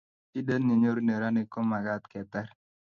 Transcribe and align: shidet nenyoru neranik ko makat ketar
shidet 0.29 0.61
nenyoru 0.65 1.01
neranik 1.09 1.47
ko 1.53 1.59
makat 1.69 2.03
ketar 2.11 2.47